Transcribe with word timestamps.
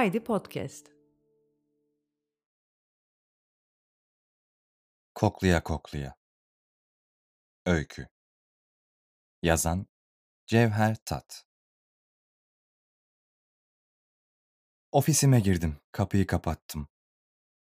Haydi 0.00 0.24
Podcast. 0.24 0.86
Kokluya 5.14 5.62
kokluya. 5.62 6.14
Öykü. 7.66 8.08
Yazan 9.42 9.86
Cevher 10.46 10.96
Tat. 11.04 11.46
Ofisime 14.92 15.40
girdim, 15.40 15.76
kapıyı 15.92 16.26
kapattım. 16.26 16.88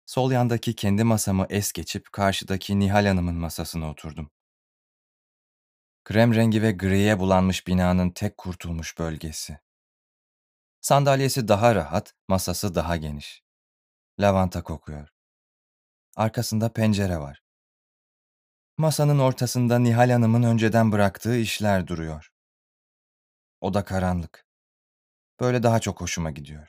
Sol 0.06 0.32
yandaki 0.32 0.76
kendi 0.76 1.04
masamı 1.04 1.48
es 1.50 1.72
geçip 1.72 2.12
karşıdaki 2.12 2.80
Nihal 2.80 3.06
Hanım'ın 3.06 3.36
masasına 3.36 3.92
oturdum. 3.92 4.32
Krem 6.04 6.36
rengi 6.36 6.62
ve 6.62 6.72
griye 6.72 7.20
bulanmış 7.20 7.68
binanın 7.68 8.10
tek 8.10 8.38
kurtulmuş 8.38 9.00
bölgesi. 9.00 9.60
Sandalyesi 10.84 11.48
daha 11.48 11.76
rahat, 11.76 12.14
masası 12.28 12.76
daha 12.76 12.98
geniş. 12.98 13.44
Lavanta 14.20 14.64
kokuyor. 14.64 15.10
Arkasında 16.16 16.74
pencere 16.74 17.18
var. 17.18 17.44
Masanın 18.78 19.20
ortasında 19.20 19.80
Nihal 19.80 20.10
Hanım'ın 20.10 20.44
önceden 20.44 20.92
bıraktığı 20.92 21.38
işler 21.38 21.88
duruyor. 21.88 22.32
Oda 23.62 23.86
karanlık. 23.86 24.46
Böyle 25.40 25.64
daha 25.64 25.80
çok 25.80 26.02
hoşuma 26.02 26.32
gidiyor. 26.32 26.68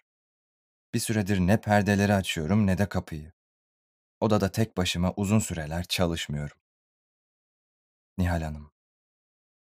Bir 0.95 1.01
süredir 1.01 1.39
ne 1.39 1.61
perdeleri 1.61 2.15
açıyorum 2.15 2.67
ne 2.67 2.79
de 2.79 2.89
kapıyı. 2.89 3.33
Odada 4.21 4.53
tek 4.53 4.77
başıma 4.77 5.13
uzun 5.17 5.39
süreler 5.39 5.85
çalışmıyorum. 5.85 6.57
Nihal 8.19 8.43
Hanım. 8.43 8.73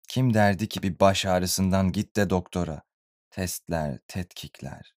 Kim 0.07 0.33
derdi 0.33 0.67
ki 0.69 0.83
bir 0.83 0.99
baş 0.99 1.25
ağrısından 1.25 1.91
git 1.91 2.15
de 2.15 2.29
doktora. 2.29 2.90
Testler, 3.31 3.99
tetkikler. 4.07 4.95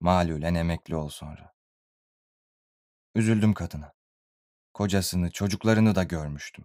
Malulen 0.00 0.54
emekli 0.54 0.96
ol 0.96 1.08
sonra. 1.08 1.54
Üzüldüm 3.14 3.54
kadına. 3.54 3.92
Kocasını, 4.74 5.30
çocuklarını 5.30 5.94
da 5.94 6.02
görmüştüm. 6.02 6.64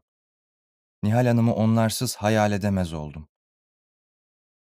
Nihal 1.04 1.26
Hanım'ı 1.28 1.56
onlarsız 1.56 2.16
hayal 2.16 2.52
edemez 2.52 2.94
oldum. 2.94 3.30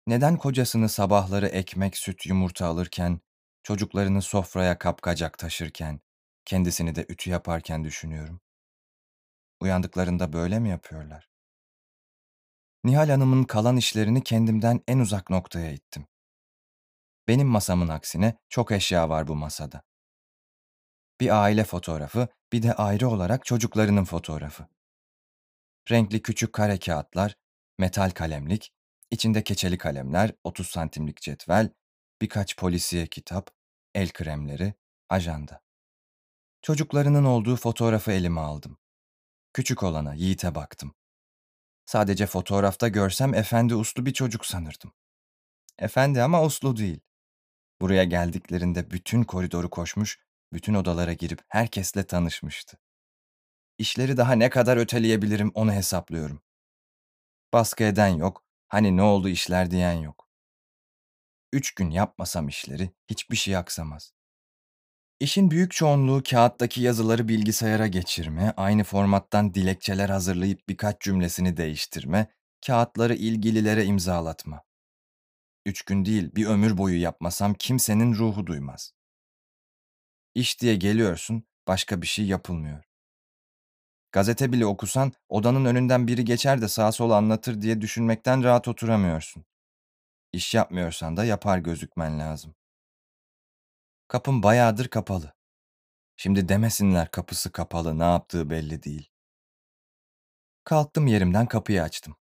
Neden 0.06 0.36
kocasını 0.36 0.88
sabahları 0.88 1.46
ekmek, 1.46 1.96
süt, 1.96 2.26
yumurta 2.26 2.66
alırken, 2.66 3.20
çocuklarını 3.62 4.22
sofraya 4.22 4.78
kapkacak 4.78 5.38
taşırken, 5.38 6.00
kendisini 6.44 6.94
de 6.94 7.06
ütü 7.08 7.30
yaparken 7.30 7.84
düşünüyorum? 7.84 8.40
Uyandıklarında 9.60 10.32
böyle 10.32 10.58
mi 10.58 10.68
yapıyorlar? 10.68 11.30
Nihal 12.84 13.08
Hanım'ın 13.08 13.44
kalan 13.44 13.76
işlerini 13.76 14.24
kendimden 14.24 14.80
en 14.88 14.98
uzak 14.98 15.30
noktaya 15.30 15.72
ittim. 15.72 16.06
Benim 17.28 17.48
masamın 17.48 17.88
aksine 17.88 18.38
çok 18.48 18.72
eşya 18.72 19.08
var 19.08 19.28
bu 19.28 19.34
masada. 19.34 19.82
Bir 21.20 21.42
aile 21.42 21.64
fotoğrafı, 21.64 22.28
bir 22.52 22.62
de 22.62 22.74
ayrı 22.74 23.08
olarak 23.08 23.44
çocuklarının 23.44 24.04
fotoğrafı. 24.04 24.66
Renkli 25.90 26.22
küçük 26.22 26.52
kare 26.52 26.78
kağıtlar, 26.78 27.36
metal 27.78 28.10
kalemlik, 28.10 28.72
içinde 29.10 29.44
keçeli 29.44 29.78
kalemler, 29.78 30.32
30 30.44 30.66
santimlik 30.66 31.22
cetvel, 31.22 31.70
birkaç 32.20 32.56
polisiye 32.56 33.06
kitap, 33.06 33.50
el 33.94 34.12
kremleri, 34.12 34.74
ajanda. 35.08 35.62
Çocuklarının 36.62 37.24
olduğu 37.24 37.56
fotoğrafı 37.56 38.12
elime 38.12 38.40
aldım. 38.40 38.78
Küçük 39.52 39.82
olana, 39.82 40.14
Yiğit'e 40.14 40.54
baktım. 40.54 40.94
Sadece 41.86 42.26
fotoğrafta 42.26 42.88
görsem 42.88 43.34
efendi 43.34 43.74
uslu 43.74 44.06
bir 44.06 44.12
çocuk 44.12 44.46
sanırdım. 44.46 44.92
Efendi 45.78 46.22
ama 46.22 46.44
uslu 46.44 46.76
değil. 46.76 47.00
Buraya 47.80 48.04
geldiklerinde 48.04 48.90
bütün 48.90 49.22
koridoru 49.22 49.70
koşmuş, 49.70 50.18
bütün 50.52 50.74
odalara 50.74 51.12
girip 51.12 51.40
herkesle 51.48 52.06
tanışmıştı. 52.06 52.78
İşleri 53.78 54.16
daha 54.16 54.32
ne 54.32 54.50
kadar 54.50 54.76
öteleyebilirim 54.76 55.50
onu 55.54 55.72
hesaplıyorum. 55.72 56.42
Baskı 57.52 57.84
eden 57.84 58.08
yok, 58.08 58.44
hani 58.68 58.96
ne 58.96 59.02
oldu 59.02 59.28
işler 59.28 59.70
diyen 59.70 59.92
yok. 59.92 60.28
Üç 61.52 61.74
gün 61.74 61.90
yapmasam 61.90 62.48
işleri 62.48 62.90
hiçbir 63.10 63.36
şey 63.36 63.56
aksamaz. 63.56 64.14
İşin 65.20 65.50
büyük 65.50 65.72
çoğunluğu 65.72 66.22
kağıttaki 66.30 66.80
yazıları 66.82 67.28
bilgisayara 67.28 67.86
geçirme, 67.86 68.54
aynı 68.56 68.84
formattan 68.84 69.54
dilekçeler 69.54 70.08
hazırlayıp 70.08 70.68
birkaç 70.68 71.00
cümlesini 71.00 71.56
değiştirme, 71.56 72.26
kağıtları 72.66 73.14
ilgililere 73.14 73.84
imzalatma. 73.84 74.62
Üç 75.66 75.82
gün 75.82 76.04
değil, 76.04 76.34
bir 76.34 76.46
ömür 76.46 76.78
boyu 76.78 77.00
yapmasam 77.00 77.54
kimsenin 77.54 78.14
ruhu 78.14 78.46
duymaz. 78.46 78.92
İş 80.34 80.60
diye 80.60 80.76
geliyorsun, 80.76 81.44
başka 81.68 82.02
bir 82.02 82.06
şey 82.06 82.26
yapılmıyor. 82.26 82.84
Gazete 84.12 84.52
bile 84.52 84.66
okusan, 84.66 85.12
odanın 85.28 85.64
önünden 85.64 86.06
biri 86.06 86.24
geçer 86.24 86.60
de 86.62 86.68
sağa 86.68 86.92
sola 86.92 87.16
anlatır 87.16 87.62
diye 87.62 87.80
düşünmekten 87.80 88.44
rahat 88.44 88.68
oturamıyorsun. 88.68 89.44
İş 90.32 90.54
yapmıyorsan 90.54 91.16
da 91.16 91.24
yapar 91.24 91.58
gözükmen 91.58 92.18
lazım. 92.18 92.54
Kapım 94.08 94.42
bayağıdır 94.42 94.88
kapalı. 94.88 95.34
Şimdi 96.16 96.48
demesinler 96.48 97.10
kapısı 97.10 97.52
kapalı, 97.52 97.98
ne 97.98 98.04
yaptığı 98.04 98.50
belli 98.50 98.82
değil. 98.82 99.10
Kalktım 100.64 101.06
yerimden 101.06 101.46
kapıyı 101.46 101.82
açtım. 101.82 102.16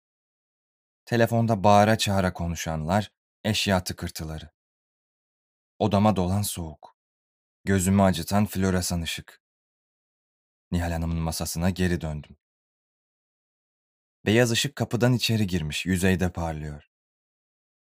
Telefonda 1.04 1.64
bağıra 1.64 1.98
çağıra 1.98 2.32
konuşanlar, 2.32 3.12
eşya 3.48 3.84
tıkırtıları. 3.84 4.50
Odama 5.78 6.16
dolan 6.16 6.42
soğuk. 6.42 6.96
Gözümü 7.64 8.02
acıtan 8.02 8.46
floresan 8.46 9.02
ışık. 9.02 9.42
Nihal 10.70 10.92
Hanım'ın 10.92 11.18
masasına 11.18 11.70
geri 11.70 12.00
döndüm. 12.00 12.36
Beyaz 14.26 14.50
ışık 14.50 14.76
kapıdan 14.76 15.12
içeri 15.12 15.46
girmiş, 15.46 15.86
yüzeyde 15.86 16.32
parlıyor. 16.32 16.90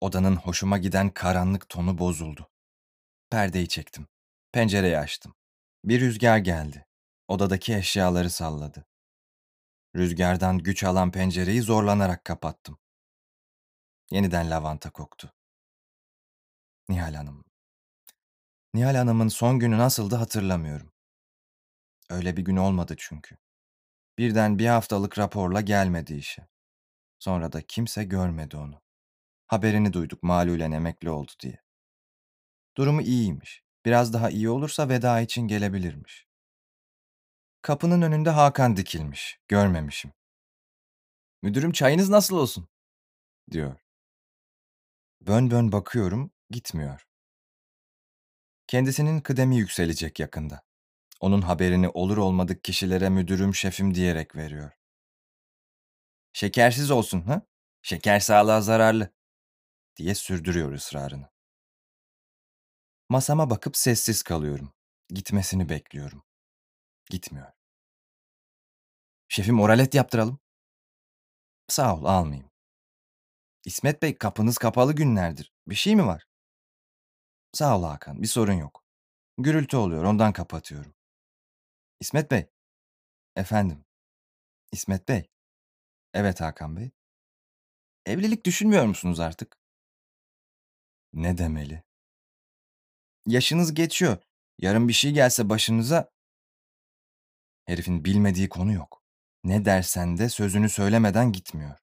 Odanın 0.01 0.35
hoşuma 0.35 0.77
giden 0.77 1.09
karanlık 1.09 1.69
tonu 1.69 1.97
bozuldu. 1.97 2.51
Perdeyi 3.29 3.67
çektim. 3.67 4.07
Pencereyi 4.51 4.97
açtım. 4.97 5.35
Bir 5.83 6.01
rüzgar 6.01 6.37
geldi. 6.37 6.87
Odadaki 7.27 7.75
eşyaları 7.75 8.29
salladı. 8.29 8.85
Rüzgardan 9.95 10.57
güç 10.57 10.83
alan 10.83 11.11
pencereyi 11.11 11.61
zorlanarak 11.61 12.25
kapattım. 12.25 12.79
Yeniden 14.11 14.51
lavanta 14.51 14.89
koktu. 14.91 15.33
Nihal 16.89 17.13
Hanım. 17.13 17.43
Nihal 18.73 18.95
Hanım'ın 18.95 19.27
son 19.27 19.59
günü 19.59 19.77
nasıldı 19.77 20.15
hatırlamıyorum. 20.15 20.91
Öyle 22.09 22.37
bir 22.37 22.41
gün 22.41 22.57
olmadı 22.57 22.95
çünkü. 22.97 23.37
Birden 24.17 24.59
bir 24.59 24.67
haftalık 24.67 25.17
raporla 25.17 25.61
gelmedi 25.61 26.13
işe. 26.13 26.47
Sonra 27.19 27.51
da 27.51 27.61
kimse 27.61 28.03
görmedi 28.03 28.57
onu. 28.57 28.81
Haberini 29.47 29.93
duyduk 29.93 30.23
malulen 30.23 30.71
emekli 30.71 31.09
oldu 31.09 31.31
diye. 31.39 31.63
Durumu 32.77 33.01
iyiymiş. 33.01 33.63
Biraz 33.85 34.13
daha 34.13 34.29
iyi 34.29 34.49
olursa 34.49 34.89
veda 34.89 35.21
için 35.21 35.47
gelebilirmiş. 35.47 36.27
Kapının 37.61 38.01
önünde 38.01 38.29
Hakan 38.29 38.77
dikilmiş. 38.77 39.39
Görmemişim. 39.47 40.13
Müdürüm 41.41 41.71
çayınız 41.71 42.09
nasıl 42.09 42.37
olsun? 42.37 42.67
diyor. 43.51 43.79
Bön 45.21 45.51
bön 45.51 45.71
bakıyorum, 45.71 46.30
gitmiyor. 46.51 47.07
Kendisinin 48.67 49.21
kıdemi 49.21 49.57
yükselecek 49.57 50.19
yakında. 50.19 50.63
Onun 51.19 51.41
haberini 51.41 51.89
olur 51.89 52.17
olmadık 52.17 52.63
kişilere 52.63 53.09
müdürüm, 53.09 53.55
şefim 53.55 53.95
diyerek 53.95 54.35
veriyor. 54.35 54.71
Şekersiz 56.33 56.91
olsun 56.91 57.21
ha? 57.21 57.41
Şeker 57.81 58.19
sağlığa 58.19 58.61
zararlı 58.61 59.13
diye 59.95 60.15
sürdürüyor 60.15 60.71
ısrarını. 60.71 61.29
Masama 63.09 63.49
bakıp 63.49 63.77
sessiz 63.77 64.23
kalıyorum. 64.23 64.73
Gitmesini 65.09 65.69
bekliyorum. 65.69 66.23
Gitmiyor. 67.09 67.51
Şefim 69.27 69.61
oralet 69.61 69.93
yaptıralım. 69.93 70.39
Sağ 71.67 71.95
ol 71.95 72.05
almayayım. 72.05 72.51
İsmet 73.65 74.01
Bey 74.01 74.17
kapınız 74.17 74.57
kapalı 74.57 74.93
günlerdir. 74.95 75.53
Bir 75.67 75.75
şey 75.75 75.95
mi 75.95 76.05
var? 76.05 76.30
Sağ 77.53 77.77
ol 77.77 77.83
Hakan 77.83 78.21
bir 78.21 78.27
sorun 78.27 78.53
yok. 78.53 78.85
Gürültü 79.37 79.77
oluyor 79.77 80.03
ondan 80.03 80.33
kapatıyorum. 80.33 80.93
İsmet 81.99 82.31
Bey. 82.31 82.49
Efendim. 83.35 83.85
İsmet 84.71 85.07
Bey. 85.07 85.29
Evet 86.13 86.41
Hakan 86.41 86.77
Bey. 86.77 86.91
Evlilik 88.05 88.45
düşünmüyor 88.45 88.85
musunuz 88.85 89.19
artık? 89.19 89.57
Ne 91.13 91.37
demeli? 91.37 91.83
Yaşınız 93.27 93.73
geçiyor. 93.73 94.17
Yarın 94.57 94.87
bir 94.87 94.93
şey 94.93 95.11
gelse 95.11 95.49
başınıza... 95.49 96.11
Herifin 97.65 98.05
bilmediği 98.05 98.49
konu 98.49 98.73
yok. 98.73 99.03
Ne 99.43 99.65
dersen 99.65 100.17
de 100.17 100.29
sözünü 100.29 100.69
söylemeden 100.69 101.31
gitmiyor. 101.31 101.77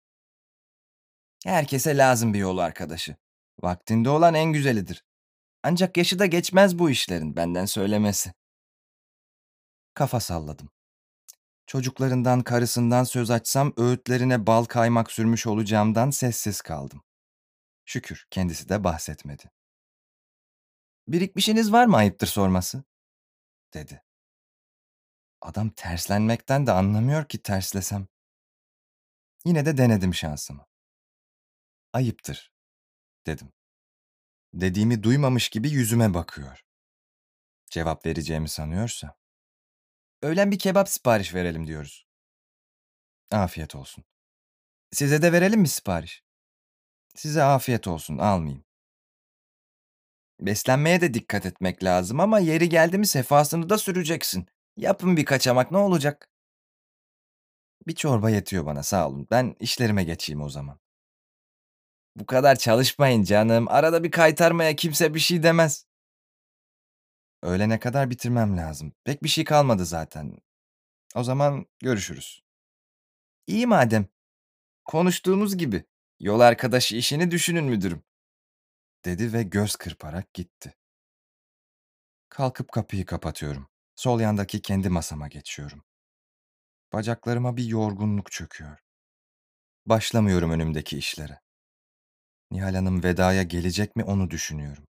Herkese 1.45 1.97
lazım 1.97 2.35
bir 2.35 2.39
yol 2.39 2.59
arkadaşı. 2.59 3.17
Vaktinde 3.63 4.09
olan 4.09 4.35
en 4.35 4.53
güzelidir. 4.53 5.05
Ancak 5.63 5.97
yaşı 5.97 6.19
da 6.19 6.27
geçmez 6.27 6.79
bu 6.79 6.91
işlerin 6.91 7.37
benden 7.37 7.65
söylemesi. 7.65 8.33
Kafa 9.95 10.21
salladım. 10.21 10.71
Çocuklarından, 11.67 12.41
karısından 12.41 13.05
söz 13.05 13.31
açsam 13.31 13.73
öğütlerine 13.77 14.47
bal 14.47 14.65
kaymak 14.65 15.13
sürmüş 15.13 15.47
olacağımdan 15.47 16.11
sessiz 16.11 16.61
kaldım. 16.61 17.03
Şükür 17.85 18.27
kendisi 18.31 18.69
de 18.69 18.85
bahsetmedi. 18.85 19.51
Birikmişiniz 21.09 21.73
var 21.73 21.87
mı 21.87 21.97
ayıptır 21.97 22.27
sorması? 22.27 22.85
dedi. 23.75 24.03
Adam 25.41 25.71
terslenmekten 25.71 26.67
de 26.67 26.73
anlamıyor 26.73 27.29
ki 27.29 27.43
terslesem. 27.43 28.07
Yine 29.45 29.67
de 29.67 29.77
denedim 29.77 30.15
şansımı. 30.15 30.67
Ayıptır, 31.93 32.53
dedim. 33.27 33.53
Dediğimi 34.55 35.03
duymamış 35.03 35.49
gibi 35.49 35.71
yüzüme 35.71 36.15
bakıyor. 36.15 36.65
Cevap 37.71 38.07
vereceğimi 38.07 38.49
sanıyorsa. 38.49 39.19
Öğlen 40.23 40.51
bir 40.51 40.59
kebap 40.59 40.89
sipariş 40.89 41.35
verelim 41.35 41.67
diyoruz. 41.67 42.07
Afiyet 43.31 43.75
olsun. 43.75 44.05
Size 44.93 45.23
de 45.23 45.33
verelim 45.33 45.61
mi 45.61 45.69
sipariş? 45.69 46.25
Size 47.15 47.43
afiyet 47.43 47.87
olsun, 47.87 48.19
almayayım. 48.19 48.65
Beslenmeye 50.41 51.01
de 51.01 51.15
dikkat 51.15 51.47
etmek 51.47 51.85
lazım 51.85 52.21
ama 52.21 52.39
yeri 52.39 52.69
geldi 52.69 52.99
mi 52.99 53.07
sefasını 53.07 53.71
da 53.71 53.79
süreceksin. 53.79 54.47
Yapın 54.77 55.17
bir 55.17 55.25
kaçamak 55.25 55.71
ne 55.71 55.79
olacak? 55.79 56.31
Bir 57.87 57.95
çorba 57.95 58.31
yetiyor 58.31 58.67
bana 58.67 58.83
sağ 58.83 59.09
olun. 59.09 59.27
Ben 59.31 59.57
işlerime 59.61 60.05
geçeyim 60.05 60.43
o 60.43 60.49
zaman. 60.49 60.81
Bu 62.19 62.27
kadar 62.27 62.57
çalışmayın 62.57 63.23
canım. 63.23 63.69
Arada 63.69 64.05
bir 64.05 64.11
kaytarmaya 64.11 64.77
kimse 64.77 65.15
bir 65.15 65.21
şey 65.21 65.43
demez. 65.43 65.87
Öğlene 67.43 67.79
kadar 67.79 68.11
bitirmem 68.11 68.57
lazım. 68.57 68.93
Pek 69.05 69.23
bir 69.23 69.29
şey 69.29 69.45
kalmadı 69.45 69.85
zaten. 69.85 70.37
O 71.15 71.25
zaman 71.25 71.67
görüşürüz. 71.81 72.43
İyi 73.47 73.67
madem. 73.67 74.07
Konuştuğumuz 74.85 75.57
gibi. 75.57 75.85
Yol 76.21 76.41
arkadaşı 76.41 76.97
işini 76.97 77.31
düşünün 77.31 77.65
müdürüm. 77.65 78.03
Dedi 79.05 79.33
ve 79.33 79.43
göz 79.43 79.77
kırparak 79.77 80.35
gitti. 80.35 80.75
Kalkıp 82.29 82.73
kapıyı 82.73 83.07
kapatıyorum. 83.07 83.69
Sol 83.97 84.21
yandaki 84.21 84.63
kendi 84.63 84.89
masama 84.89 85.29
geçiyorum. 85.29 85.83
Bacaklarıma 86.93 87.57
bir 87.57 87.65
yorgunluk 87.65 88.31
çöküyor. 88.31 88.79
Başlamıyorum 89.87 90.51
önümdeki 90.51 90.99
işlere. 90.99 91.41
Nihal 92.51 92.75
Hanım 92.75 93.03
vedaya 93.05 93.43
gelecek 93.43 93.97
mi 93.97 94.05
onu 94.05 94.31
düşünüyorum. 94.31 94.85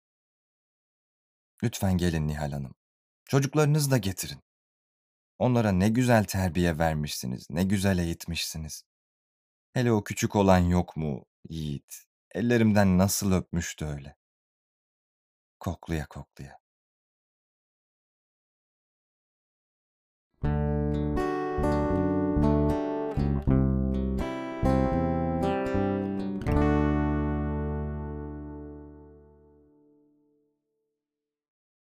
Lütfen 1.63 1.97
gelin 1.97 2.27
Nihal 2.27 2.51
Hanım. 2.51 2.75
Çocuklarınızı 3.25 3.91
da 3.91 3.97
getirin. 3.97 4.39
Onlara 5.39 5.71
ne 5.71 5.89
güzel 5.89 6.23
terbiye 6.23 6.77
vermişsiniz, 6.77 7.47
ne 7.49 7.63
güzel 7.63 7.97
eğitmişsiniz. 7.97 8.83
Hele 9.73 9.91
o 9.91 10.03
küçük 10.03 10.35
olan 10.35 10.59
yok 10.59 10.97
mu, 10.97 11.25
Yiğit? 11.49 12.03
Ellerimden 12.35 12.97
nasıl 12.97 13.31
öpmüştü 13.31 13.85
öyle. 13.85 14.15
Kokluya 15.59 16.05
kokluya. 16.05 16.64